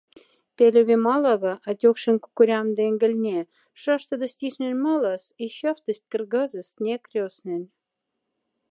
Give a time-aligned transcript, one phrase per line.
[0.55, 3.39] Пялеве малава, атёкшень кукорямда ингольне,
[3.81, 7.67] шаштода стирьхнень малас и щафтость кргазост ня крёснень.